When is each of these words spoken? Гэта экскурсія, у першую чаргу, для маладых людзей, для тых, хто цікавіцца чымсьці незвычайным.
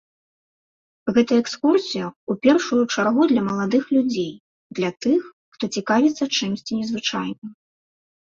Гэта 1.15 1.33
экскурсія, 1.41 2.05
у 2.33 2.35
першую 2.45 2.79
чаргу, 2.93 3.27
для 3.31 3.43
маладых 3.49 3.83
людзей, 3.97 4.31
для 4.79 4.89
тых, 5.07 5.21
хто 5.57 5.63
цікавіцца 5.77 6.23
чымсьці 6.37 6.73
незвычайным. 6.79 7.49